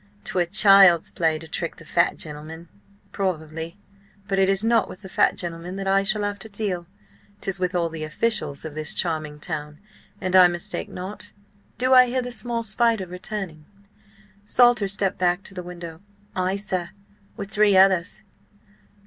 [0.23, 2.69] 'Twere child's play to trick the fat gentleman."
[3.11, 3.77] "Probably.
[4.27, 6.87] But it is not with the fat gentleman that I shall have to deal.
[7.39, 9.77] 'Tis with all the officials of this charming town,
[10.19, 11.33] an I mistake not.
[11.77, 13.65] Do I hear the small spider returning?"
[14.43, 16.01] Salter stepped back to the window.
[16.35, 18.23] "Ay, sir–with three others."